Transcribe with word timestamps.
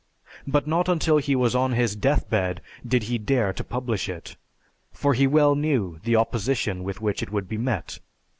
But 0.47 0.65
not 0.65 0.89
until 0.89 1.17
he 1.17 1.35
was 1.35 1.53
on 1.53 1.73
his 1.73 1.95
deathbed 1.95 2.59
did 2.83 3.03
he 3.03 3.19
dare 3.19 3.53
to 3.53 3.63
publish 3.63 4.09
it, 4.09 4.35
for 4.91 5.13
he 5.13 5.27
well 5.27 5.53
knew 5.53 5.99
the 6.03 6.15
opposition 6.15 6.83
with 6.83 7.01
which 7.01 7.21
it 7.21 7.31
would 7.31 7.47
be 7.47 7.59
met. 7.59 7.99